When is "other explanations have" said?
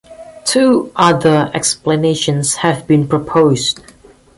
0.95-2.87